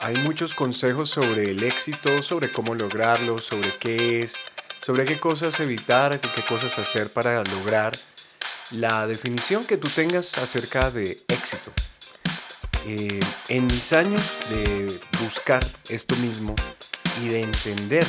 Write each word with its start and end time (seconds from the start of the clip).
Hay 0.00 0.16
muchos 0.16 0.54
consejos 0.54 1.10
sobre 1.10 1.50
el 1.50 1.64
éxito, 1.64 2.22
sobre 2.22 2.52
cómo 2.52 2.76
lograrlo, 2.76 3.40
sobre 3.40 3.76
qué 3.78 4.22
es, 4.22 4.36
sobre 4.80 5.04
qué 5.04 5.18
cosas 5.18 5.58
evitar, 5.58 6.20
qué 6.20 6.44
cosas 6.44 6.78
hacer 6.78 7.12
para 7.12 7.42
lograr 7.42 7.98
la 8.70 9.08
definición 9.08 9.64
que 9.64 9.76
tú 9.76 9.88
tengas 9.88 10.38
acerca 10.38 10.92
de 10.92 11.20
éxito. 11.26 11.72
Eh, 12.86 13.18
en 13.48 13.66
mis 13.66 13.92
años 13.92 14.22
de 14.48 15.00
buscar 15.20 15.66
esto 15.88 16.14
mismo 16.16 16.54
y 17.20 17.28
de 17.28 17.42
entender 17.42 18.06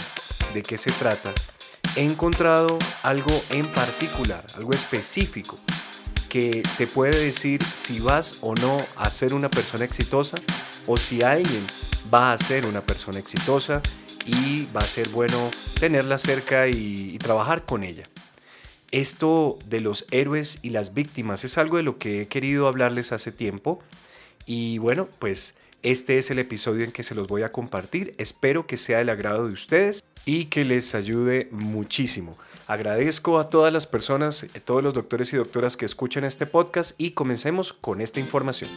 de 0.53 0.61
qué 0.61 0.77
se 0.77 0.91
trata, 0.91 1.33
he 1.95 2.03
encontrado 2.03 2.77
algo 3.01 3.43
en 3.49 3.73
particular, 3.73 4.45
algo 4.55 4.73
específico, 4.73 5.57
que 6.29 6.61
te 6.77 6.85
puede 6.85 7.17
decir 7.17 7.63
si 7.73 7.99
vas 7.99 8.37
o 8.41 8.53
no 8.53 8.85
a 8.95 9.09
ser 9.09 9.33
una 9.33 9.49
persona 9.49 9.85
exitosa 9.85 10.37
o 10.91 10.97
si 10.97 11.21
alguien 11.21 11.67
va 12.11 12.33
a 12.33 12.37
ser 12.39 12.65
una 12.65 12.81
persona 12.81 13.19
exitosa 13.19 13.83
y 14.25 14.67
va 14.75 14.81
a 14.81 14.87
ser 14.87 15.09
bueno 15.09 15.51
tenerla 15.79 16.17
cerca 16.17 16.67
y, 16.67 17.15
trabajar 17.19 17.63
con 17.63 17.83
ella. 17.83 18.09
Esto 18.89 19.59
de 19.67 19.81
los 19.81 20.07
héroes 20.09 20.57
y 20.63 20.71
las 20.71 20.95
víctimas 20.95 21.45
es 21.45 21.59
algo 21.59 21.77
de 21.77 21.83
lo 21.83 21.99
que 21.99 22.21
he 22.21 22.27
querido 22.27 22.67
hablarles 22.67 23.11
hace 23.11 23.31
tiempo 23.31 23.83
y 24.47 24.79
bueno, 24.79 25.07
pues 25.19 25.55
este 25.83 26.17
es 26.17 26.31
el 26.31 26.39
episodio 26.39 26.85
en 26.85 26.91
que 26.91 27.03
se 27.03 27.13
los 27.13 27.27
voy 27.27 27.43
a 27.43 27.51
compartir. 27.51 28.15
Espero 28.17 28.65
que 28.65 28.77
sea 28.77 28.97
del 28.97 29.09
agrado 29.09 29.45
de 29.45 29.53
ustedes 29.53 30.03
y 30.25 30.45
que 30.45 30.65
les 30.65 30.95
ayude 30.95 31.49
muchísimo. 31.51 32.35
Agradezco 32.65 33.37
a 33.37 33.51
todas 33.51 33.71
las 33.71 33.85
personas, 33.85 34.47
a 34.55 34.59
todos 34.59 34.81
los 34.81 34.95
doctores 34.95 35.31
y 35.33 35.37
doctoras 35.37 35.77
que 35.77 35.85
escuchan 35.85 36.23
este 36.23 36.47
podcast 36.47 36.99
y 36.99 37.11
comencemos 37.11 37.73
con 37.73 38.01
esta 38.01 38.19
información. 38.19 38.71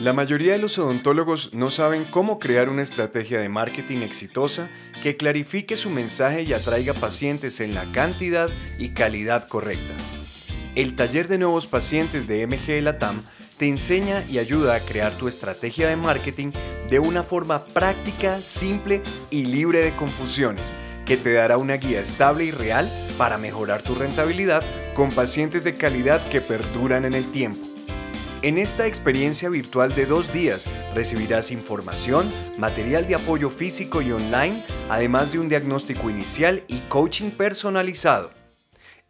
La 0.00 0.12
mayoría 0.12 0.54
de 0.54 0.58
los 0.58 0.76
odontólogos 0.78 1.54
no 1.54 1.70
saben 1.70 2.04
cómo 2.04 2.40
crear 2.40 2.68
una 2.68 2.82
estrategia 2.82 3.38
de 3.38 3.48
marketing 3.48 3.98
exitosa 3.98 4.68
que 5.00 5.16
clarifique 5.16 5.76
su 5.76 5.88
mensaje 5.88 6.42
y 6.42 6.52
atraiga 6.52 6.94
pacientes 6.94 7.60
en 7.60 7.74
la 7.76 7.90
cantidad 7.92 8.50
y 8.76 8.88
calidad 8.88 9.46
correcta. 9.46 9.94
El 10.74 10.96
taller 10.96 11.28
de 11.28 11.38
nuevos 11.38 11.68
pacientes 11.68 12.26
de 12.26 12.44
MG 12.44 12.82
Latam 12.82 13.22
te 13.56 13.68
enseña 13.68 14.24
y 14.28 14.38
ayuda 14.38 14.74
a 14.74 14.80
crear 14.80 15.12
tu 15.12 15.28
estrategia 15.28 15.88
de 15.88 15.94
marketing 15.94 16.50
de 16.90 16.98
una 16.98 17.22
forma 17.22 17.64
práctica, 17.64 18.38
simple 18.38 19.00
y 19.30 19.44
libre 19.44 19.84
de 19.84 19.94
confusiones, 19.94 20.74
que 21.06 21.16
te 21.16 21.34
dará 21.34 21.56
una 21.56 21.76
guía 21.76 22.00
estable 22.00 22.44
y 22.46 22.50
real 22.50 22.90
para 23.16 23.38
mejorar 23.38 23.82
tu 23.82 23.94
rentabilidad 23.94 24.64
con 24.92 25.10
pacientes 25.10 25.62
de 25.62 25.76
calidad 25.76 26.28
que 26.30 26.40
perduran 26.40 27.04
en 27.04 27.14
el 27.14 27.30
tiempo. 27.30 27.73
En 28.44 28.58
esta 28.58 28.86
experiencia 28.86 29.48
virtual 29.48 29.94
de 29.94 30.04
dos 30.04 30.30
días 30.30 30.70
recibirás 30.94 31.50
información, 31.50 32.30
material 32.58 33.06
de 33.06 33.14
apoyo 33.14 33.48
físico 33.48 34.02
y 34.02 34.12
online, 34.12 34.54
además 34.90 35.32
de 35.32 35.38
un 35.38 35.48
diagnóstico 35.48 36.10
inicial 36.10 36.62
y 36.68 36.80
coaching 36.80 37.30
personalizado. 37.30 38.32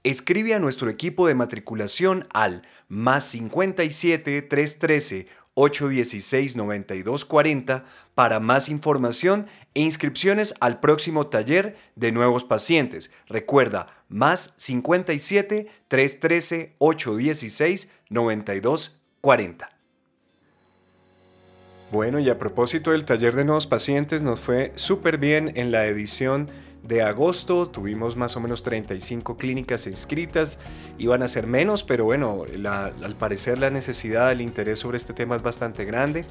Escribe 0.04 0.54
a 0.54 0.60
nuestro 0.60 0.88
equipo 0.88 1.26
de 1.26 1.34
matriculación 1.34 2.28
al 2.32 2.62
más 2.86 3.24
57 3.24 4.40
313 4.42 5.26
816 5.54 6.54
9240 6.54 7.84
para 8.14 8.38
más 8.38 8.68
información 8.68 9.48
e 9.74 9.80
inscripciones 9.80 10.54
al 10.60 10.78
próximo 10.78 11.26
taller 11.26 11.76
de 11.96 12.12
nuevos 12.12 12.44
pacientes. 12.44 13.10
Recuerda, 13.26 13.88
más 14.08 14.54
57 14.58 15.66
313 15.88 16.76
816 16.78 17.88
9240. 18.10 19.03
40. 19.24 19.70
Bueno, 21.90 22.18
y 22.18 22.28
a 22.28 22.38
propósito 22.38 22.90
del 22.90 23.06
taller 23.06 23.34
de 23.34 23.46
nuevos 23.46 23.66
pacientes, 23.66 24.20
nos 24.20 24.40
fue 24.40 24.72
súper 24.74 25.16
bien 25.16 25.52
en 25.54 25.70
la 25.72 25.86
edición 25.86 26.50
de 26.82 27.00
agosto. 27.00 27.64
Tuvimos 27.64 28.16
más 28.16 28.36
o 28.36 28.40
menos 28.40 28.62
35 28.62 29.38
clínicas 29.38 29.86
inscritas. 29.86 30.58
Iban 30.98 31.22
a 31.22 31.28
ser 31.28 31.46
menos, 31.46 31.84
pero 31.84 32.04
bueno, 32.04 32.44
al 32.66 33.14
parecer 33.14 33.56
la 33.56 33.70
necesidad, 33.70 34.30
el 34.30 34.42
interés 34.42 34.80
sobre 34.80 34.98
este 34.98 35.14
tema 35.14 35.36
es 35.36 35.42
bastante 35.42 35.86
grande. 35.86 36.26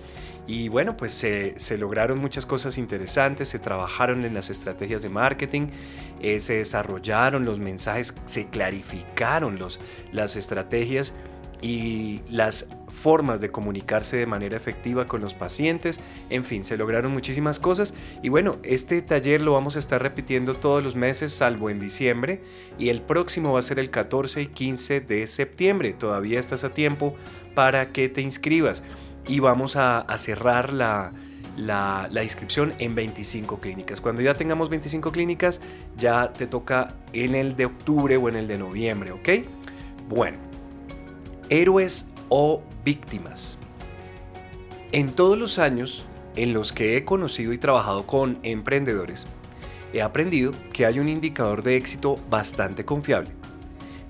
Y 0.45 0.67
bueno, 0.67 0.95
pues 0.95 1.13
se, 1.13 1.77
lograron 1.79 2.21
muchas 2.21 2.45
cosas 2.45 2.77
interesantes, 2.77 3.49
se 3.49 3.57
trabajaron 3.57 4.23
en 4.23 4.35
las 4.35 4.51
estrategias 4.51 5.01
de 5.01 5.09
marketing, 5.09 5.69
eh, 6.21 6.39
se 6.39 6.57
desarrollaron 6.57 7.43
los 7.43 7.57
mensajes, 7.57 8.13
se 8.27 8.45
clarificaron 8.49 9.57
los, 9.57 9.79
las 10.11 10.35
estrategias 10.35 11.15
y 11.63 12.19
las 12.29 12.67
formas 12.89 13.39
de 13.39 13.49
comunicarse 13.49 14.17
de 14.17 14.25
manera 14.25 14.57
efectiva 14.57 15.07
con 15.07 15.21
los 15.21 15.33
pacientes, 15.33 16.01
en 16.29 16.43
fin, 16.43 16.65
se 16.65 16.75
lograron 16.75 17.13
muchísimas 17.13 17.57
cosas. 17.57 17.93
Y 18.21 18.27
bueno, 18.27 18.57
este 18.63 19.01
taller 19.01 19.41
lo 19.41 19.53
vamos 19.53 19.77
a 19.77 19.79
estar 19.79 20.01
repitiendo 20.01 20.55
todos 20.57 20.83
los 20.83 20.97
meses 20.97 21.31
salvo 21.31 21.69
en 21.69 21.79
diciembre. 21.79 22.41
Y 22.77 22.89
el 22.89 23.01
próximo 23.01 23.53
va 23.53 23.59
a 23.59 23.61
ser 23.61 23.79
el 23.79 23.89
14 23.89 24.41
y 24.41 24.47
15 24.47 24.99
de 24.99 25.25
septiembre, 25.25 25.93
todavía 25.93 26.39
estás 26.39 26.65
a 26.65 26.73
tiempo 26.73 27.15
para 27.55 27.93
que 27.93 28.09
te 28.09 28.21
inscribas. 28.21 28.83
Y 29.25 29.39
vamos 29.39 29.77
a, 29.77 30.05
cerrar 30.17 30.73
la, 30.73 31.13
la, 31.55 32.23
inscripción 32.23 32.73
en 32.79 32.93
25 32.93 33.61
clínicas. 33.61 34.01
Cuando 34.01 34.21
ya 34.21 34.33
tengamos 34.33 34.69
25 34.69 35.13
clínicas, 35.13 35.61
ya 35.97 36.33
te 36.33 36.45
toca 36.45 36.93
en 37.13 37.35
el 37.35 37.55
de 37.55 37.67
octubre 37.67 38.17
o 38.17 38.27
en 38.27 38.35
el 38.35 38.47
de 38.47 38.57
noviembre, 38.57 39.13
¿ok? 39.13 39.29
Bueno, 40.09 40.52
héroes 41.53 42.09
o 42.29 42.63
víctimas. 42.83 43.59
En 44.91 45.11
todos 45.11 45.37
los 45.37 45.59
años 45.59 46.03
en 46.35 46.51
los 46.51 46.73
que 46.73 46.97
he 46.97 47.05
conocido 47.05 47.53
y 47.53 47.59
trabajado 47.59 48.07
con 48.07 48.39
emprendedores, 48.41 49.27
he 49.93 50.01
aprendido 50.01 50.51
que 50.73 50.87
hay 50.87 50.97
un 50.97 51.07
indicador 51.07 51.61
de 51.61 51.77
éxito 51.77 52.15
bastante 52.27 52.85
confiable. 52.85 53.29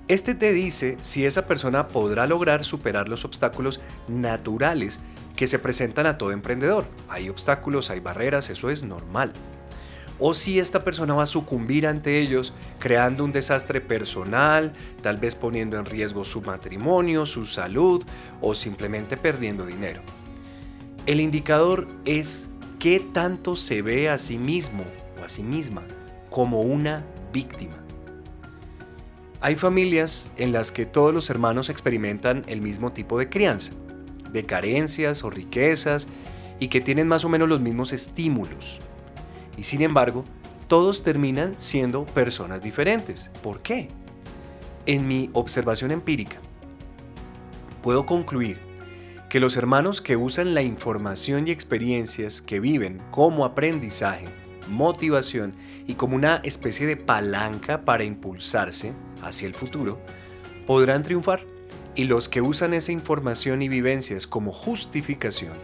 Este 0.08 0.34
te 0.34 0.52
dice 0.52 0.96
si 1.02 1.26
esa 1.26 1.46
persona 1.46 1.88
podrá 1.88 2.26
lograr 2.26 2.64
superar 2.64 3.10
los 3.10 3.26
obstáculos 3.26 3.78
naturales 4.08 4.98
que 5.36 5.46
se 5.46 5.58
presentan 5.58 6.06
a 6.06 6.16
todo 6.16 6.30
emprendedor. 6.30 6.86
Hay 7.10 7.28
obstáculos, 7.28 7.90
hay 7.90 8.00
barreras, 8.00 8.48
eso 8.48 8.70
es 8.70 8.84
normal 8.84 9.34
o 10.18 10.32
si 10.34 10.58
esta 10.58 10.84
persona 10.84 11.14
va 11.14 11.24
a 11.24 11.26
sucumbir 11.26 11.86
ante 11.86 12.20
ellos 12.20 12.52
creando 12.78 13.24
un 13.24 13.32
desastre 13.32 13.80
personal, 13.80 14.72
tal 15.02 15.18
vez 15.18 15.34
poniendo 15.34 15.76
en 15.78 15.86
riesgo 15.86 16.24
su 16.24 16.40
matrimonio, 16.40 17.26
su 17.26 17.44
salud 17.44 18.04
o 18.40 18.54
simplemente 18.54 19.16
perdiendo 19.16 19.66
dinero. 19.66 20.02
El 21.06 21.20
indicador 21.20 21.88
es 22.04 22.48
qué 22.78 23.00
tanto 23.00 23.56
se 23.56 23.82
ve 23.82 24.08
a 24.08 24.18
sí 24.18 24.38
mismo 24.38 24.84
o 25.20 25.24
a 25.24 25.28
sí 25.28 25.42
misma 25.42 25.82
como 26.30 26.60
una 26.60 27.04
víctima. 27.32 27.74
Hay 29.40 29.56
familias 29.56 30.30
en 30.36 30.52
las 30.52 30.72
que 30.72 30.86
todos 30.86 31.12
los 31.12 31.28
hermanos 31.28 31.68
experimentan 31.68 32.44
el 32.46 32.62
mismo 32.62 32.92
tipo 32.92 33.18
de 33.18 33.28
crianza, 33.28 33.72
de 34.32 34.44
carencias 34.44 35.22
o 35.22 35.28
riquezas 35.28 36.08
y 36.60 36.68
que 36.68 36.80
tienen 36.80 37.08
más 37.08 37.24
o 37.24 37.28
menos 37.28 37.48
los 37.48 37.60
mismos 37.60 37.92
estímulos 37.92 38.80
y 39.56 39.64
sin 39.64 39.82
embargo, 39.82 40.24
todos 40.68 41.02
terminan 41.02 41.54
siendo 41.58 42.04
personas 42.06 42.62
diferentes. 42.62 43.30
¿Por 43.42 43.60
qué? 43.60 43.88
En 44.86 45.06
mi 45.06 45.30
observación 45.32 45.90
empírica, 45.90 46.38
puedo 47.82 48.06
concluir 48.06 48.58
que 49.28 49.40
los 49.40 49.56
hermanos 49.56 50.00
que 50.00 50.16
usan 50.16 50.54
la 50.54 50.62
información 50.62 51.48
y 51.48 51.50
experiencias 51.50 52.40
que 52.40 52.60
viven 52.60 53.02
como 53.10 53.44
aprendizaje, 53.44 54.26
motivación 54.68 55.54
y 55.86 55.94
como 55.94 56.16
una 56.16 56.36
especie 56.44 56.86
de 56.86 56.96
palanca 56.96 57.84
para 57.84 58.04
impulsarse 58.04 58.92
hacia 59.22 59.48
el 59.48 59.54
futuro, 59.54 59.98
podrán 60.66 61.02
triunfar. 61.02 61.44
Y 61.96 62.04
los 62.04 62.28
que 62.28 62.40
usan 62.40 62.74
esa 62.74 62.92
información 62.92 63.62
y 63.62 63.68
vivencias 63.68 64.26
como 64.26 64.50
justificación 64.52 65.54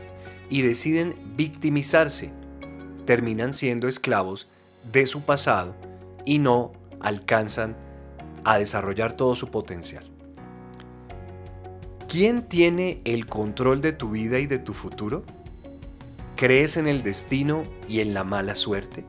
y 0.48 0.62
deciden 0.62 1.14
victimizarse 1.36 2.32
terminan 3.10 3.54
siendo 3.54 3.89
esclavos 3.89 4.47
de 4.92 5.04
su 5.04 5.22
pasado 5.22 5.74
y 6.24 6.39
no 6.39 6.71
alcanzan 7.01 7.77
a 8.45 8.57
desarrollar 8.57 9.16
todo 9.16 9.34
su 9.34 9.48
potencial. 9.48 10.04
¿Quién 12.07 12.42
tiene 12.42 13.01
el 13.04 13.27
control 13.27 13.83
de 13.83 13.92
tu 13.92 14.10
vida 14.10 14.39
y 14.39 14.47
de 14.47 14.60
tu 14.60 14.74
futuro? 14.74 15.24
¿Crees 16.36 16.77
en 16.77 16.86
el 16.86 17.03
destino 17.03 17.65
y 17.89 17.98
en 17.98 18.15
la 18.15 18.22
mala 18.22 18.54
suerte? 18.54 19.04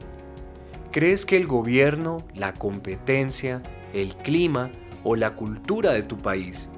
¿Crees 0.92 1.24
que 1.24 1.38
el 1.38 1.46
gobierno, 1.46 2.26
la 2.34 2.56
competencia, 2.56 3.62
el 3.94 4.16
clima 4.16 4.72
o 5.04 5.16
la 5.16 5.36
cultura 5.36 5.94
de 5.94 6.02
tu 6.02 6.18
país 6.18 6.70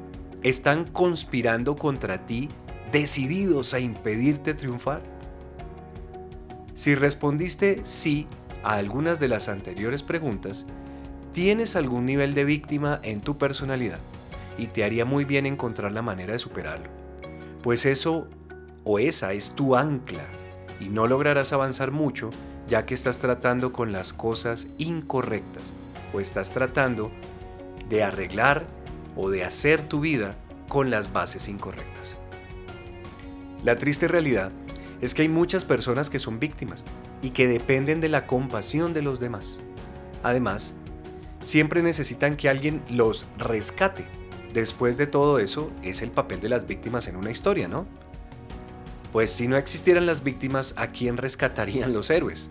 están 0.42 0.84
conspirando 0.84 1.78
contra 1.78 2.26
ti, 2.26 2.50
decididos 2.92 3.74
a 3.74 3.80
impedirte 3.80 4.54
triunfar? 4.54 5.13
Si 6.76 6.96
respondiste 6.96 7.82
sí 7.84 8.28
a 8.64 8.74
algunas 8.74 9.20
de 9.20 9.28
las 9.28 9.50
anteriores 9.50 10.02
preguntas, 10.02 10.66
tienes 11.32 11.76
algún 11.76 12.06
nivel 12.06 12.34
de 12.34 12.46
víctima 12.46 13.00
en 13.04 13.22
tu 13.22 13.38
personalidad 13.38 14.00
y 14.58 14.68
te 14.68 14.84
haría 14.84 15.06
muy 15.06 15.26
bien 15.26 15.46
encontrar 15.46 15.92
la 15.92 16.02
manera 16.02 16.34
de 16.34 16.40
superarlo. 16.40 16.90
Pues 17.62 17.86
eso 17.86 18.28
o 18.84 19.00
esa 19.00 19.34
es 19.34 19.52
tu 19.52 19.76
ancla 19.76 20.24
y 20.80 20.90
no 20.90 21.08
lograrás 21.08 21.54
avanzar 21.54 21.92
mucho 21.92 22.30
ya 22.68 22.86
que 22.86 22.94
estás 22.94 23.20
tratando 23.20 23.72
con 23.72 23.92
las 23.92 24.14
cosas 24.14 24.68
incorrectas 24.78 25.74
o 26.14 26.20
estás 26.20 26.52
tratando 26.52 27.12
de 27.90 28.04
arreglar 28.04 28.66
o 29.16 29.30
de 29.30 29.44
hacer 29.44 29.84
tu 29.84 30.00
vida 30.00 30.36
con 30.70 30.90
las 30.90 31.14
bases 31.14 31.48
incorrectas. 31.48 32.18
La 33.64 33.76
triste 33.78 34.08
realidad 34.08 34.52
es 35.04 35.14
que 35.14 35.24
hay 35.24 35.28
muchas 35.28 35.66
personas 35.66 36.10
que 36.10 36.18
son 36.18 36.40
víctimas 36.40 36.86
y 37.22 37.32
que 37.32 37.46
dependen 37.46 38.00
de 38.00 38.08
la 38.08 38.26
compasión 38.26 38.94
de 38.94 39.02
los 39.02 39.20
demás. 39.20 39.60
Además, 40.24 40.76
siempre 41.42 41.84
necesitan 41.84 42.38
que 42.38 42.48
alguien 42.48 42.82
los 42.90 43.28
rescate. 43.38 44.06
Después 44.54 44.96
de 44.96 45.06
todo 45.06 45.40
eso, 45.40 45.72
es 45.82 46.04
el 46.04 46.12
papel 46.12 46.40
de 46.40 46.48
las 46.48 46.68
víctimas 46.68 47.10
en 47.10 47.18
una 47.18 47.32
historia, 47.32 47.68
¿no? 47.68 47.86
Pues 49.12 49.30
si 49.30 49.50
no 49.50 49.58
existieran 49.58 50.06
las 50.06 50.24
víctimas, 50.24 50.74
¿a 50.78 50.88
quién 50.88 51.18
rescatarían 51.18 51.92
los 51.92 52.10
héroes? 52.10 52.48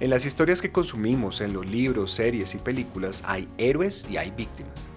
En 0.00 0.08
las 0.08 0.24
historias 0.24 0.62
que 0.62 0.72
consumimos, 0.72 1.42
en 1.42 1.52
los 1.52 1.68
libros, 1.68 2.12
series 2.12 2.54
y 2.54 2.58
películas, 2.58 3.22
hay 3.26 3.46
héroes 3.58 4.06
y 4.08 4.16
hay 4.16 4.30
víctimas. 4.30 4.88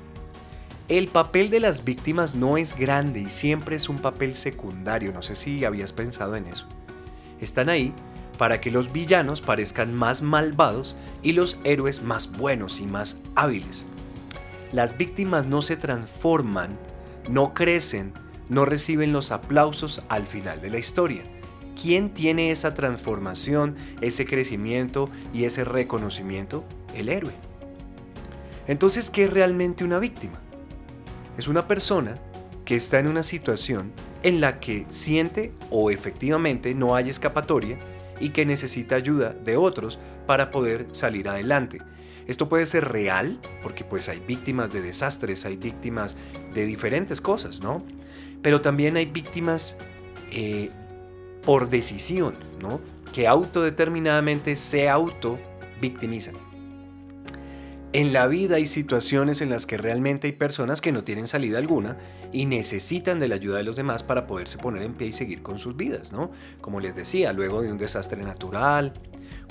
El 0.88 1.10
papel 1.10 1.50
de 1.50 1.60
las 1.60 1.84
víctimas 1.84 2.34
no 2.34 2.56
es 2.56 2.78
grande 2.78 3.20
y 3.20 3.30
siempre 3.30 3.76
es 3.76 3.90
un 3.90 4.00
papel 4.00 4.34
secundario, 4.34 5.12
no 5.12 5.22
sé 5.22 5.36
si 5.36 5.66
habías 5.66 5.92
pensado 5.92 6.38
en 6.38 6.48
eso. 6.48 6.66
Están 7.40 7.70
ahí 7.70 7.94
para 8.38 8.62
que 8.62 8.72
los 8.72 8.92
villanos 8.92 9.42
parezcan 9.42 9.94
más 9.94 10.22
malvados 10.22 10.96
y 11.24 11.34
los 11.34 11.58
héroes 11.64 12.02
más 12.02 12.32
buenos 12.32 12.80
y 12.80 12.86
más 12.86 13.18
hábiles. 13.36 13.86
Las 14.72 14.98
víctimas 14.98 15.46
no 15.46 15.62
se 15.62 15.78
transforman, 15.78 16.78
no 17.30 17.54
crecen, 17.54 18.14
no 18.50 18.66
reciben 18.66 19.12
los 19.12 19.32
aplausos 19.32 20.04
al 20.10 20.26
final 20.26 20.62
de 20.62 20.70
la 20.70 20.78
historia. 20.78 21.24
¿Quién 21.82 22.10
tiene 22.14 22.52
esa 22.52 22.74
transformación, 22.74 23.76
ese 24.02 24.26
crecimiento 24.26 25.10
y 25.34 25.46
ese 25.46 25.64
reconocimiento? 25.64 26.64
El 26.96 27.10
héroe. 27.10 27.34
Entonces, 28.68 29.10
¿qué 29.10 29.26
es 29.26 29.30
realmente 29.32 29.84
una 29.84 30.00
víctima? 30.00 30.40
Es 31.38 31.48
una 31.48 31.68
persona 31.68 32.18
que 32.66 32.76
está 32.76 33.00
en 33.00 33.08
una 33.08 33.24
situación 33.24 33.94
en 34.24 34.42
la 34.42 34.60
que 34.60 34.86
siente 34.90 35.54
o 35.70 35.92
efectivamente 35.92 36.74
no 36.74 36.96
hay 36.96 37.10
escapatoria 37.10 37.78
y 38.20 38.30
que 38.30 38.46
necesita 38.46 38.96
ayuda 38.96 39.34
de 39.34 39.58
otros 39.58 40.00
para 40.26 40.52
poder 40.52 40.88
salir 40.92 41.30
adelante. 41.30 41.80
Esto 42.28 42.50
puede 42.50 42.66
ser 42.66 42.90
real, 42.90 43.40
porque 43.64 43.84
pues 43.84 44.10
hay 44.10 44.20
víctimas 44.20 44.74
de 44.74 44.82
desastres, 44.82 45.46
hay 45.46 45.56
víctimas 45.56 46.18
de 46.54 46.66
diferentes 46.66 47.22
cosas, 47.22 47.62
¿no? 47.62 47.86
Pero 48.42 48.60
también 48.60 48.98
hay 48.98 49.06
víctimas 49.06 49.78
eh, 50.32 50.70
por 51.44 51.70
decisión, 51.70 52.36
¿no? 52.62 52.82
Que 53.14 53.28
autodeterminadamente 53.28 54.58
se 54.58 54.90
auto 54.90 55.40
victimizan. 55.80 56.47
En 57.94 58.12
la 58.12 58.28
vida 58.28 58.58
hay 58.58 58.68
situaciones 58.68 59.42
en 59.42 59.50
las 59.50 59.66
que 59.66 59.78
realmente 59.78 60.28
hay 60.28 60.34
personas 60.34 60.82
que 60.82 60.92
no 60.92 61.06
tienen 61.06 61.28
salida 61.28 61.58
alguna 61.58 61.98
y 62.34 62.46
necesitan 62.46 63.20
de 63.20 63.30
la 63.30 63.36
ayuda 63.36 63.58
de 63.58 63.64
los 63.64 63.78
demás 63.78 64.04
para 64.04 64.28
poderse 64.28 64.58
poner 64.58 64.84
en 64.84 64.94
pie 64.94 65.08
y 65.08 65.12
seguir 65.14 65.42
con 65.42 65.58
sus 65.58 65.78
vidas, 65.78 66.12
¿no? 66.12 66.30
Como 66.60 66.82
les 66.82 66.98
decía, 66.98 67.32
luego 67.32 67.62
de 67.62 67.72
un 67.72 67.78
desastre 67.78 68.22
natural, 68.24 68.92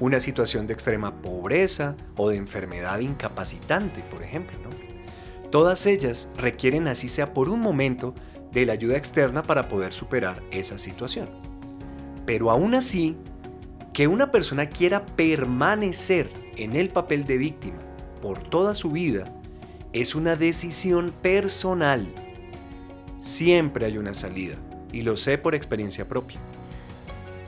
una 0.00 0.20
situación 0.20 0.66
de 0.66 0.74
extrema 0.74 1.22
pobreza 1.22 1.96
o 2.18 2.28
de 2.28 2.36
enfermedad 2.36 2.98
incapacitante, 2.98 4.02
por 4.10 4.22
ejemplo, 4.22 4.58
¿no? 4.62 5.50
Todas 5.50 5.86
ellas 5.86 6.28
requieren, 6.36 6.88
así 6.88 7.08
sea 7.08 7.32
por 7.32 7.48
un 7.48 7.60
momento, 7.60 8.14
de 8.52 8.66
la 8.66 8.74
ayuda 8.74 8.98
externa 8.98 9.42
para 9.42 9.66
poder 9.68 9.94
superar 9.94 10.42
esa 10.50 10.76
situación. 10.76 11.30
Pero 12.26 12.50
aún 12.50 12.74
así, 12.74 13.16
que 13.94 14.08
una 14.08 14.30
persona 14.30 14.68
quiera 14.68 15.06
permanecer 15.06 16.28
en 16.56 16.76
el 16.76 16.90
papel 16.90 17.24
de 17.24 17.38
víctima 17.38 17.85
por 18.20 18.38
toda 18.38 18.74
su 18.74 18.90
vida 18.90 19.24
es 19.92 20.14
una 20.14 20.36
decisión 20.36 21.12
personal. 21.22 22.06
Siempre 23.18 23.86
hay 23.86 23.98
una 23.98 24.14
salida, 24.14 24.56
y 24.92 25.02
lo 25.02 25.16
sé 25.16 25.38
por 25.38 25.54
experiencia 25.54 26.06
propia. 26.06 26.38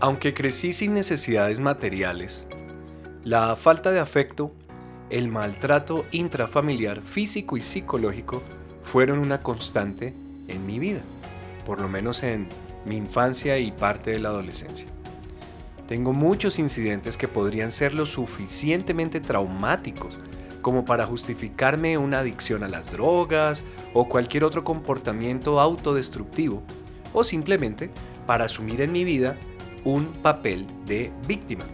Aunque 0.00 0.32
crecí 0.32 0.72
sin 0.72 0.94
necesidades 0.94 1.60
materiales, 1.60 2.46
la 3.24 3.56
falta 3.56 3.90
de 3.90 4.00
afecto, 4.00 4.52
el 5.10 5.28
maltrato 5.28 6.06
intrafamiliar 6.12 7.02
físico 7.02 7.56
y 7.56 7.62
psicológico 7.62 8.42
fueron 8.82 9.18
una 9.18 9.42
constante 9.42 10.14
en 10.48 10.66
mi 10.66 10.78
vida, 10.78 11.00
por 11.66 11.80
lo 11.80 11.88
menos 11.88 12.22
en 12.22 12.48
mi 12.84 12.96
infancia 12.96 13.58
y 13.58 13.72
parte 13.72 14.10
de 14.12 14.20
la 14.20 14.30
adolescencia. 14.30 14.88
Tengo 15.86 16.12
muchos 16.12 16.58
incidentes 16.58 17.16
que 17.16 17.28
podrían 17.28 17.72
ser 17.72 17.94
lo 17.94 18.06
suficientemente 18.06 19.20
traumáticos 19.20 20.18
como 20.62 20.84
para 20.84 21.06
justificarme 21.06 21.98
una 21.98 22.20
adicción 22.20 22.62
a 22.62 22.68
las 22.68 22.90
drogas 22.90 23.62
o 23.94 24.08
cualquier 24.08 24.44
otro 24.44 24.64
comportamiento 24.64 25.60
autodestructivo, 25.60 26.62
o 27.12 27.24
simplemente 27.24 27.90
para 28.26 28.44
asumir 28.44 28.80
en 28.80 28.92
mi 28.92 29.04
vida 29.04 29.36
un 29.84 30.06
papel 30.06 30.66
de 30.86 31.12
víctima. 31.26 31.64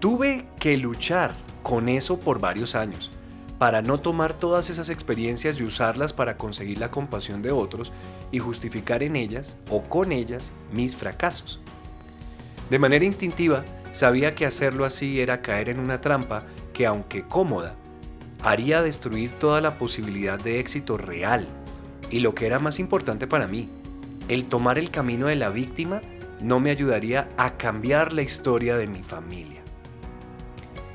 Tuve 0.00 0.46
que 0.58 0.76
luchar 0.76 1.34
con 1.62 1.88
eso 1.88 2.18
por 2.18 2.40
varios 2.40 2.74
años, 2.74 3.10
para 3.58 3.82
no 3.82 3.98
tomar 4.00 4.34
todas 4.34 4.70
esas 4.70 4.90
experiencias 4.90 5.58
y 5.58 5.64
usarlas 5.64 6.12
para 6.12 6.36
conseguir 6.36 6.78
la 6.78 6.90
compasión 6.90 7.42
de 7.42 7.52
otros 7.52 7.92
y 8.30 8.38
justificar 8.38 9.02
en 9.02 9.16
ellas 9.16 9.56
o 9.70 9.82
con 9.82 10.12
ellas 10.12 10.52
mis 10.72 10.96
fracasos. 10.96 11.60
De 12.70 12.78
manera 12.78 13.04
instintiva, 13.04 13.64
sabía 13.92 14.34
que 14.34 14.46
hacerlo 14.46 14.84
así 14.84 15.20
era 15.20 15.42
caer 15.42 15.68
en 15.68 15.78
una 15.78 16.00
trampa 16.00 16.44
que 16.74 16.84
aunque 16.84 17.22
cómoda, 17.22 17.74
haría 18.42 18.82
destruir 18.82 19.32
toda 19.32 19.62
la 19.62 19.78
posibilidad 19.78 20.38
de 20.38 20.60
éxito 20.60 20.98
real. 20.98 21.48
Y 22.10 22.20
lo 22.20 22.34
que 22.34 22.44
era 22.44 22.58
más 22.58 22.78
importante 22.78 23.26
para 23.26 23.48
mí, 23.48 23.70
el 24.28 24.44
tomar 24.44 24.78
el 24.78 24.90
camino 24.90 25.28
de 25.28 25.36
la 25.36 25.48
víctima 25.48 26.02
no 26.42 26.60
me 26.60 26.70
ayudaría 26.70 27.28
a 27.38 27.56
cambiar 27.56 28.12
la 28.12 28.20
historia 28.20 28.76
de 28.76 28.86
mi 28.86 29.02
familia. 29.02 29.62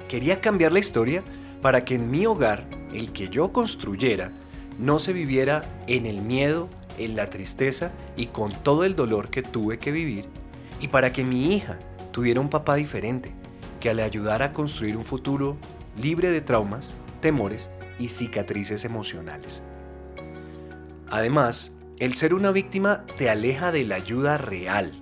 Quería 0.07 0.41
cambiar 0.41 0.71
la 0.71 0.79
historia 0.79 1.23
para 1.61 1.83
que 1.85 1.95
en 1.95 2.11
mi 2.11 2.25
hogar, 2.25 2.65
el 2.93 3.11
que 3.11 3.29
yo 3.29 3.51
construyera, 3.51 4.31
no 4.77 4.99
se 4.99 5.13
viviera 5.13 5.63
en 5.87 6.05
el 6.05 6.21
miedo, 6.21 6.69
en 6.97 7.15
la 7.15 7.29
tristeza 7.29 7.91
y 8.15 8.27
con 8.27 8.51
todo 8.51 8.83
el 8.83 8.95
dolor 8.95 9.29
que 9.29 9.41
tuve 9.41 9.79
que 9.79 9.91
vivir, 9.91 10.25
y 10.79 10.87
para 10.87 11.11
que 11.11 11.25
mi 11.25 11.55
hija 11.55 11.79
tuviera 12.11 12.39
un 12.39 12.49
papá 12.49 12.75
diferente, 12.75 13.33
que 13.79 13.93
le 13.93 14.03
ayudara 14.03 14.45
a 14.45 14.53
construir 14.53 14.97
un 14.97 15.05
futuro 15.05 15.57
libre 16.01 16.31
de 16.31 16.41
traumas, 16.41 16.95
temores 17.21 17.69
y 17.99 18.09
cicatrices 18.09 18.85
emocionales. 18.85 19.63
Además, 21.09 21.75
el 21.99 22.13
ser 22.13 22.33
una 22.33 22.51
víctima 22.51 23.05
te 23.17 23.29
aleja 23.29 23.71
de 23.71 23.83
la 23.83 23.95
ayuda 23.95 24.37
real. 24.37 24.93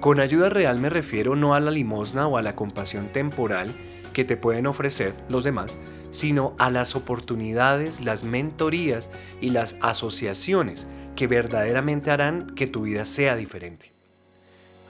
Con 0.00 0.20
ayuda 0.20 0.48
real 0.48 0.80
me 0.80 0.90
refiero 0.90 1.36
no 1.36 1.54
a 1.54 1.60
la 1.60 1.70
limosna 1.70 2.26
o 2.26 2.38
a 2.38 2.42
la 2.42 2.56
compasión 2.56 3.12
temporal 3.12 3.74
que 4.12 4.24
te 4.24 4.36
pueden 4.36 4.66
ofrecer 4.66 5.14
los 5.28 5.44
demás, 5.44 5.78
sino 6.10 6.54
a 6.58 6.70
las 6.70 6.96
oportunidades, 6.96 8.00
las 8.00 8.24
mentorías 8.24 9.10
y 9.40 9.50
las 9.50 9.76
asociaciones 9.82 10.86
que 11.14 11.26
verdaderamente 11.26 12.10
harán 12.10 12.54
que 12.54 12.66
tu 12.66 12.82
vida 12.82 13.04
sea 13.04 13.36
diferente. 13.36 13.92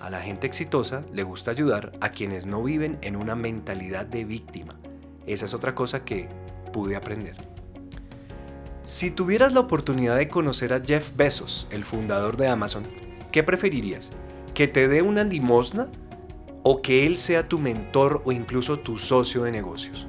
A 0.00 0.11
la 0.11 0.21
gente 0.21 0.47
exitosa 0.47 1.05
le 1.12 1.23
gusta 1.23 1.50
ayudar 1.50 1.93
a 2.00 2.11
quienes 2.11 2.47
no 2.47 2.62
viven 2.62 2.99
en 3.03 3.17
una 3.17 3.35
mentalidad 3.35 4.07
de 4.07 4.25
víctima. 4.25 4.76
Esa 5.26 5.45
es 5.45 5.54
otra 5.54 5.75
cosa 5.75 6.04
que 6.04 6.28
pude 6.73 6.97
aprender. 6.97 7.37
Si 8.85 9.11
tuvieras 9.11 9.52
la 9.52 9.61
oportunidad 9.61 10.16
de 10.16 10.28
conocer 10.28 10.73
a 10.73 10.80
Jeff 10.80 11.16
Bezos, 11.16 11.66
el 11.71 11.85
fundador 11.85 12.37
de 12.37 12.47
Amazon, 12.47 12.85
¿qué 13.33 13.42
preferirías? 13.42 14.12
¿Que 14.54 14.68
te 14.68 14.87
dé 14.87 15.02
una 15.02 15.25
limosna 15.25 15.88
o 16.62 16.83
que 16.83 17.04
él 17.04 17.18
sea 17.18 17.49
tu 17.49 17.59
mentor 17.59 18.23
o 18.25 18.30
incluso 18.30 18.78
tu 18.78 18.99
socio 18.99 19.42
de 19.42 19.50
negocios? 19.50 20.06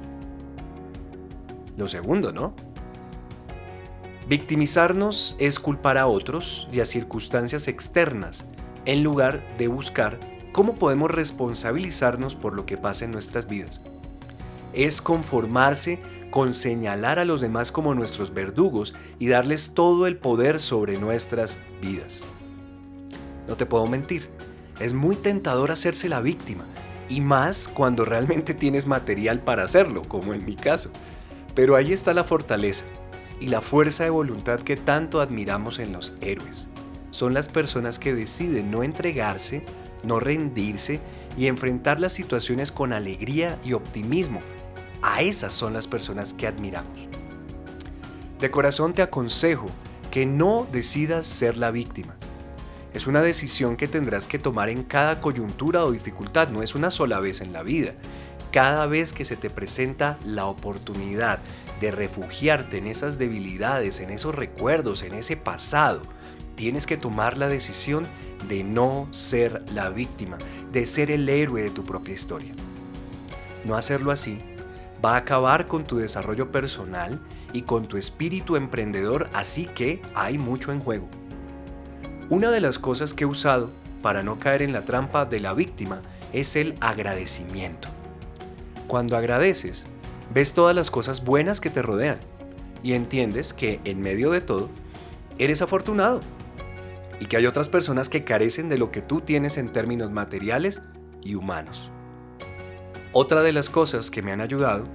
Lo 1.76 1.88
segundo, 1.88 2.32
¿no? 2.32 2.54
Victimizarnos 4.28 5.36
es 5.40 5.58
culpar 5.58 5.98
a 5.98 6.06
otros 6.06 6.68
y 6.70 6.80
a 6.80 6.84
circunstancias 6.84 7.66
externas 7.66 8.46
en 8.84 9.02
lugar 9.02 9.42
de 9.58 9.68
buscar 9.68 10.20
cómo 10.52 10.74
podemos 10.74 11.10
responsabilizarnos 11.10 12.36
por 12.36 12.54
lo 12.54 12.66
que 12.66 12.76
pasa 12.76 13.06
en 13.06 13.10
nuestras 13.10 13.48
vidas. 13.48 13.80
Es 14.72 15.00
conformarse 15.02 16.00
con 16.30 16.54
señalar 16.54 17.18
a 17.18 17.24
los 17.24 17.40
demás 17.40 17.72
como 17.72 17.94
nuestros 17.94 18.34
verdugos 18.34 18.94
y 19.18 19.28
darles 19.28 19.72
todo 19.74 20.06
el 20.06 20.16
poder 20.16 20.60
sobre 20.60 20.98
nuestras 20.98 21.58
vidas. 21.80 22.22
No 23.46 23.56
te 23.56 23.66
puedo 23.66 23.86
mentir, 23.86 24.28
es 24.78 24.92
muy 24.92 25.16
tentador 25.16 25.70
hacerse 25.70 26.08
la 26.08 26.20
víctima, 26.20 26.64
y 27.08 27.22
más 27.22 27.68
cuando 27.68 28.04
realmente 28.04 28.52
tienes 28.52 28.86
material 28.86 29.40
para 29.40 29.64
hacerlo, 29.64 30.02
como 30.02 30.34
en 30.34 30.44
mi 30.44 30.54
caso. 30.54 30.90
Pero 31.54 31.74
ahí 31.74 31.92
está 31.92 32.12
la 32.12 32.24
fortaleza 32.24 32.84
y 33.40 33.46
la 33.46 33.62
fuerza 33.62 34.04
de 34.04 34.10
voluntad 34.10 34.60
que 34.60 34.76
tanto 34.76 35.20
admiramos 35.20 35.78
en 35.78 35.92
los 35.92 36.12
héroes 36.20 36.68
son 37.10 37.32
las 37.34 37.48
personas 37.48 37.98
que 37.98 38.14
deciden 38.14 38.70
no 38.70 38.82
entregarse 38.82 39.64
no 40.02 40.20
rendirse 40.20 41.00
y 41.38 41.46
enfrentar 41.46 42.00
las 42.00 42.12
situaciones 42.12 42.72
con 42.72 42.92
alegría 42.92 43.58
y 43.64 43.72
optimismo. 43.72 44.42
A 45.02 45.22
esas 45.22 45.54
son 45.54 45.72
las 45.72 45.86
personas 45.86 46.32
que 46.32 46.48
admiramos. 46.48 47.08
De 48.40 48.50
corazón 48.50 48.92
te 48.92 49.02
aconsejo 49.02 49.66
que 50.10 50.26
no 50.26 50.66
decidas 50.72 51.26
ser 51.26 51.56
la 51.56 51.70
víctima. 51.70 52.16
Es 52.92 53.06
una 53.06 53.22
decisión 53.22 53.76
que 53.76 53.86
tendrás 53.86 54.26
que 54.26 54.40
tomar 54.40 54.68
en 54.68 54.82
cada 54.82 55.20
coyuntura 55.20 55.84
o 55.84 55.92
dificultad, 55.92 56.48
no 56.48 56.62
es 56.62 56.74
una 56.74 56.90
sola 56.90 57.20
vez 57.20 57.40
en 57.40 57.52
la 57.52 57.62
vida. 57.62 57.92
Cada 58.50 58.86
vez 58.86 59.12
que 59.12 59.24
se 59.24 59.36
te 59.36 59.48
presenta 59.48 60.18
la 60.24 60.46
oportunidad 60.46 61.38
de 61.80 61.92
refugiarte 61.92 62.78
en 62.78 62.88
esas 62.88 63.16
debilidades, 63.16 64.00
en 64.00 64.10
esos 64.10 64.34
recuerdos, 64.34 65.02
en 65.04 65.14
ese 65.14 65.36
pasado, 65.36 66.02
tienes 66.58 66.86
que 66.86 66.96
tomar 66.96 67.38
la 67.38 67.48
decisión 67.48 68.04
de 68.48 68.64
no 68.64 69.06
ser 69.12 69.62
la 69.72 69.90
víctima, 69.90 70.38
de 70.72 70.86
ser 70.86 71.12
el 71.12 71.28
héroe 71.28 71.62
de 71.62 71.70
tu 71.70 71.84
propia 71.84 72.14
historia. 72.14 72.52
No 73.64 73.76
hacerlo 73.76 74.10
así 74.10 74.40
va 75.02 75.14
a 75.14 75.18
acabar 75.18 75.68
con 75.68 75.84
tu 75.84 75.98
desarrollo 75.98 76.50
personal 76.50 77.20
y 77.52 77.62
con 77.62 77.86
tu 77.86 77.96
espíritu 77.96 78.56
emprendedor, 78.56 79.30
así 79.34 79.66
que 79.66 80.02
hay 80.16 80.36
mucho 80.36 80.72
en 80.72 80.80
juego. 80.80 81.08
Una 82.28 82.50
de 82.50 82.60
las 82.60 82.80
cosas 82.80 83.14
que 83.14 83.22
he 83.22 83.28
usado 83.28 83.70
para 84.02 84.24
no 84.24 84.40
caer 84.40 84.62
en 84.62 84.72
la 84.72 84.82
trampa 84.82 85.26
de 85.26 85.38
la 85.38 85.54
víctima 85.54 86.02
es 86.32 86.56
el 86.56 86.74
agradecimiento. 86.80 87.86
Cuando 88.88 89.16
agradeces, 89.16 89.86
ves 90.34 90.54
todas 90.54 90.74
las 90.74 90.90
cosas 90.90 91.24
buenas 91.24 91.60
que 91.60 91.70
te 91.70 91.82
rodean 91.82 92.18
y 92.82 92.94
entiendes 92.94 93.54
que 93.54 93.80
en 93.84 94.00
medio 94.00 94.32
de 94.32 94.40
todo, 94.40 94.68
eres 95.38 95.62
afortunado 95.62 96.20
y 97.20 97.26
que 97.26 97.36
hay 97.36 97.46
otras 97.46 97.68
personas 97.68 98.08
que 98.08 98.24
carecen 98.24 98.68
de 98.68 98.78
lo 98.78 98.90
que 98.90 99.02
tú 99.02 99.20
tienes 99.20 99.58
en 99.58 99.72
términos 99.72 100.10
materiales 100.10 100.80
y 101.22 101.34
humanos. 101.34 101.90
Otra 103.12 103.42
de 103.42 103.52
las 103.52 103.70
cosas 103.70 104.10
que 104.10 104.22
me 104.22 104.32
han 104.32 104.40
ayudado 104.40 104.86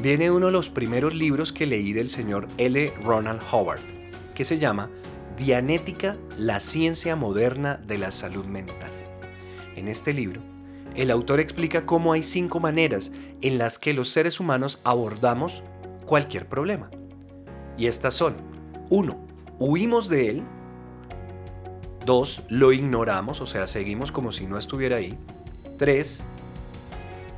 viene 0.00 0.24
de 0.24 0.30
uno 0.30 0.46
de 0.46 0.52
los 0.52 0.70
primeros 0.70 1.14
libros 1.14 1.52
que 1.52 1.66
leí 1.66 1.92
del 1.92 2.08
señor 2.08 2.48
L. 2.58 2.92
Ronald 3.02 3.40
Howard, 3.50 3.80
que 4.34 4.44
se 4.44 4.58
llama 4.58 4.90
Dianética, 5.36 6.16
la 6.36 6.60
ciencia 6.60 7.16
moderna 7.16 7.80
de 7.86 7.98
la 7.98 8.12
salud 8.12 8.44
mental. 8.44 8.90
En 9.76 9.88
este 9.88 10.12
libro, 10.12 10.42
el 10.94 11.10
autor 11.10 11.40
explica 11.40 11.86
cómo 11.86 12.12
hay 12.12 12.22
cinco 12.22 12.60
maneras 12.60 13.12
en 13.40 13.58
las 13.58 13.78
que 13.78 13.94
los 13.94 14.10
seres 14.10 14.40
humanos 14.40 14.80
abordamos 14.84 15.62
cualquier 16.04 16.48
problema. 16.48 16.90
Y 17.78 17.86
estas 17.86 18.14
son, 18.14 18.36
1. 18.90 19.26
Huimos 19.58 20.08
de 20.08 20.28
él. 20.28 20.42
2. 22.04 22.44
Lo 22.48 22.72
ignoramos, 22.72 23.40
o 23.40 23.46
sea, 23.46 23.66
seguimos 23.66 24.12
como 24.12 24.32
si 24.32 24.46
no 24.46 24.58
estuviera 24.58 24.96
ahí. 24.96 25.18
3. 25.78 26.24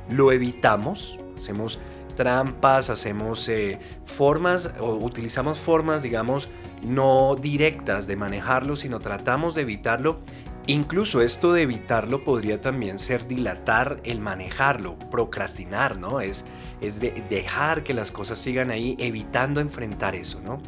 Lo 0.09 0.31
evitamos, 0.31 1.19
hacemos 1.37 1.79
trampas, 2.15 2.89
hacemos 2.89 3.47
eh, 3.49 3.79
formas 4.05 4.71
o 4.79 4.95
utilizamos 4.95 5.59
formas, 5.59 6.03
digamos, 6.03 6.47
no 6.83 7.35
directas 7.35 8.07
de 8.07 8.15
manejarlo, 8.15 8.75
sino 8.75 8.99
tratamos 8.99 9.55
de 9.55 9.61
evitarlo. 9.61 10.19
Incluso 10.67 11.21
esto 11.21 11.53
de 11.53 11.61
evitarlo 11.61 12.23
podría 12.23 12.59
también 12.59 12.97
ser 12.97 13.27
dilatar 13.27 13.99
el 14.03 14.19
manejarlo, 14.19 14.97
procrastinar, 15.11 15.99
¿no? 15.99 16.21
Es, 16.21 16.45
es 16.81 16.99
de 16.99 17.23
dejar 17.29 17.83
que 17.83 17.93
las 17.93 18.11
cosas 18.11 18.39
sigan 18.39 18.71
ahí, 18.71 18.95
evitando 18.99 19.61
enfrentar 19.61 20.15
eso, 20.15 20.41
¿no? 20.41 20.59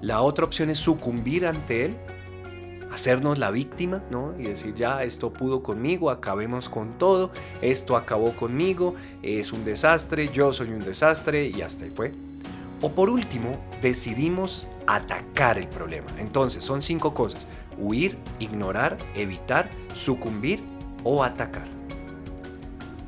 La 0.00 0.22
otra 0.22 0.46
opción 0.46 0.70
es 0.70 0.78
sucumbir 0.78 1.46
ante 1.46 1.86
él, 1.86 1.96
hacernos 2.92 3.38
la 3.38 3.50
víctima, 3.50 4.02
¿no? 4.10 4.34
Y 4.38 4.44
decir, 4.44 4.74
ya, 4.74 5.02
esto 5.02 5.32
pudo 5.32 5.62
conmigo, 5.62 6.10
acabemos 6.10 6.68
con 6.68 6.92
todo, 6.98 7.30
esto 7.60 7.96
acabó 7.96 8.34
conmigo, 8.34 8.94
es 9.22 9.52
un 9.52 9.64
desastre, 9.64 10.30
yo 10.32 10.52
soy 10.52 10.70
un 10.70 10.80
desastre 10.80 11.46
y 11.48 11.62
hasta 11.62 11.84
ahí 11.84 11.90
fue. 11.90 12.12
O 12.80 12.90
por 12.90 13.08
último, 13.08 13.52
decidimos 13.82 14.66
atacar 14.86 15.58
el 15.58 15.68
problema. 15.68 16.06
Entonces, 16.18 16.62
son 16.62 16.82
cinco 16.82 17.14
cosas. 17.14 17.46
Huir, 17.78 18.16
ignorar, 18.38 18.96
evitar, 19.14 19.68
sucumbir 19.94 20.62
o 21.02 21.24
atacar. 21.24 21.68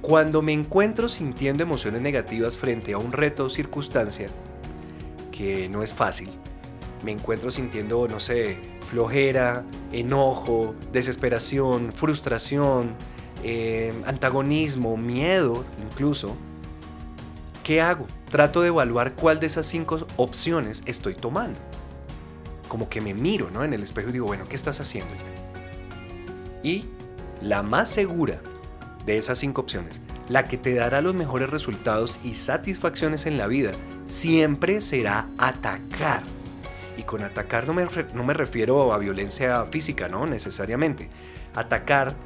Cuando 0.00 0.42
me 0.42 0.52
encuentro 0.52 1.08
sintiendo 1.08 1.62
emociones 1.62 2.00
negativas 2.00 2.56
frente 2.56 2.92
a 2.92 2.98
un 2.98 3.12
reto 3.12 3.44
o 3.44 3.50
circunstancia, 3.50 4.28
que 5.32 5.68
no 5.68 5.82
es 5.82 5.92
fácil, 5.92 6.30
me 7.04 7.12
encuentro 7.12 7.50
sintiendo, 7.50 8.08
no 8.08 8.20
sé, 8.20 8.58
flojera, 8.88 9.64
enojo, 9.92 10.74
desesperación, 10.92 11.92
frustración, 11.92 12.94
eh, 13.44 13.92
antagonismo, 14.06 14.96
miedo 14.96 15.64
incluso, 15.82 16.36
¿qué 17.62 17.80
hago? 17.80 18.06
Trato 18.30 18.62
de 18.62 18.68
evaluar 18.68 19.14
cuál 19.14 19.40
de 19.40 19.46
esas 19.46 19.66
cinco 19.66 20.06
opciones 20.16 20.82
estoy 20.86 21.14
tomando. 21.14 21.60
Como 22.68 22.88
que 22.88 23.00
me 23.00 23.14
miro 23.14 23.50
¿no? 23.50 23.64
en 23.64 23.72
el 23.72 23.82
espejo 23.82 24.08
y 24.08 24.12
digo, 24.12 24.26
bueno, 24.26 24.44
¿qué 24.48 24.56
estás 24.56 24.80
haciendo 24.80 25.14
ya? 25.14 26.62
Y 26.62 26.86
la 27.40 27.62
más 27.62 27.88
segura 27.88 28.40
de 29.06 29.18
esas 29.18 29.38
cinco 29.38 29.60
opciones, 29.60 30.00
la 30.28 30.44
que 30.44 30.58
te 30.58 30.74
dará 30.74 31.00
los 31.00 31.14
mejores 31.14 31.48
resultados 31.48 32.20
y 32.22 32.34
satisfacciones 32.34 33.26
en 33.26 33.38
la 33.38 33.46
vida, 33.46 33.72
siempre 34.06 34.80
será 34.80 35.28
atacar 35.38 36.22
y 36.98 37.04
con 37.04 37.22
atacar 37.22 37.66
no 37.66 37.72
me, 37.72 37.86
no 38.12 38.24
me 38.24 38.34
refiero 38.34 38.92
a 38.92 38.98
violencia 38.98 39.64
física, 39.64 40.08
no 40.08 40.26
necesariamente. 40.26 41.08
Atacar 41.54 42.16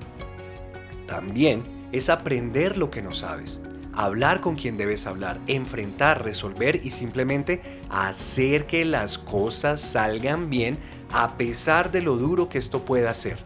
también 1.07 1.63
es 1.93 2.09
aprender 2.09 2.79
lo 2.79 2.91
que 2.91 3.03
no 3.03 3.13
sabes, 3.13 3.61
hablar 3.93 4.41
con 4.41 4.57
quien 4.57 4.79
debes 4.79 5.07
hablar, 5.07 5.39
enfrentar, 5.47 6.25
resolver 6.25 6.81
y 6.83 6.91
simplemente 6.91 7.61
hacer 7.91 8.67
que 8.67 8.87
las 8.87 9.19
cosas 9.19 9.79
salgan 9.79 10.49
bien 10.49 10.79
a 11.13 11.37
pesar 11.37 11.93
de 11.93 12.01
lo 12.01 12.17
duro 12.17 12.49
que 12.49 12.57
esto 12.57 12.87
pueda 12.87 13.13
ser. 13.13 13.45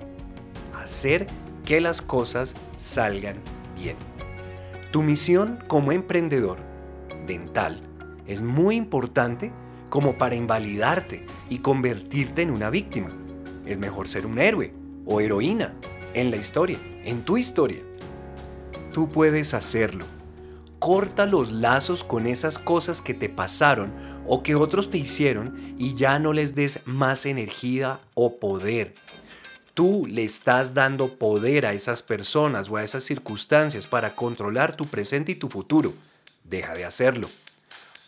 Hacer 0.80 1.26
que 1.64 1.80
las 1.80 2.02
cosas 2.02 2.54
salgan 2.78 3.38
bien. 3.74 3.96
Tu 4.92 5.02
misión 5.02 5.58
como 5.66 5.90
emprendedor 5.90 6.58
dental 7.26 7.82
es 8.28 8.42
muy 8.42 8.76
importante 8.76 9.52
como 9.88 10.18
para 10.18 10.34
invalidarte 10.34 11.26
y 11.48 11.58
convertirte 11.58 12.42
en 12.42 12.50
una 12.50 12.70
víctima. 12.70 13.12
Es 13.64 13.78
mejor 13.78 14.08
ser 14.08 14.26
un 14.26 14.38
héroe 14.38 14.72
o 15.06 15.20
heroína 15.20 15.74
en 16.14 16.30
la 16.30 16.36
historia, 16.36 16.78
en 17.04 17.24
tu 17.24 17.36
historia. 17.36 17.82
Tú 18.92 19.10
puedes 19.10 19.54
hacerlo. 19.54 20.04
Corta 20.78 21.26
los 21.26 21.52
lazos 21.52 22.04
con 22.04 22.26
esas 22.26 22.58
cosas 22.58 23.02
que 23.02 23.14
te 23.14 23.28
pasaron 23.28 23.92
o 24.26 24.42
que 24.42 24.54
otros 24.54 24.90
te 24.90 24.98
hicieron 24.98 25.74
y 25.78 25.94
ya 25.94 26.18
no 26.18 26.32
les 26.32 26.54
des 26.54 26.80
más 26.84 27.26
energía 27.26 28.00
o 28.14 28.38
poder. 28.38 28.94
Tú 29.74 30.06
le 30.06 30.24
estás 30.24 30.72
dando 30.72 31.18
poder 31.18 31.66
a 31.66 31.74
esas 31.74 32.02
personas 32.02 32.70
o 32.70 32.76
a 32.76 32.84
esas 32.84 33.04
circunstancias 33.04 33.86
para 33.86 34.14
controlar 34.14 34.76
tu 34.76 34.86
presente 34.86 35.32
y 35.32 35.34
tu 35.34 35.48
futuro. 35.48 35.92
Deja 36.44 36.74
de 36.74 36.84
hacerlo. 36.84 37.28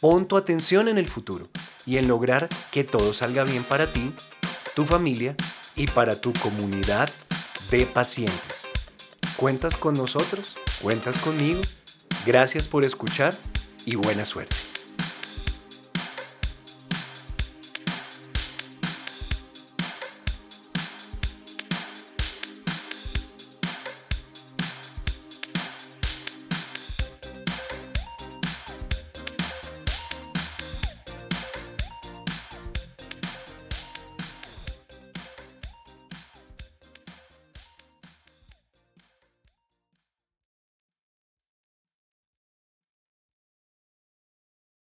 Pon 0.00 0.28
tu 0.28 0.36
atención 0.36 0.86
en 0.86 0.96
el 0.96 1.08
futuro 1.08 1.48
y 1.84 1.96
en 1.96 2.06
lograr 2.06 2.48
que 2.70 2.84
todo 2.84 3.12
salga 3.12 3.42
bien 3.42 3.64
para 3.64 3.92
ti, 3.92 4.14
tu 4.76 4.84
familia 4.84 5.34
y 5.74 5.88
para 5.88 6.20
tu 6.20 6.32
comunidad 6.34 7.10
de 7.72 7.84
pacientes. 7.84 8.68
¿Cuentas 9.36 9.76
con 9.76 9.94
nosotros? 9.94 10.56
¿Cuentas 10.80 11.18
conmigo? 11.18 11.62
Gracias 12.24 12.68
por 12.68 12.84
escuchar 12.84 13.36
y 13.84 13.96
buena 13.96 14.24
suerte. 14.24 14.67